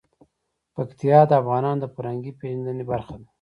[0.75, 3.25] پکتیا د افغانانو د فرهنګي پیژندنې برخه ده.